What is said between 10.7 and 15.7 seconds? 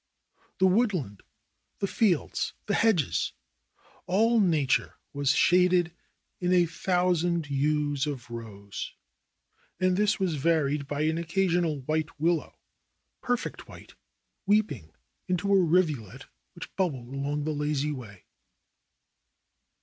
by an occasional white willow, per fect white, weeping into a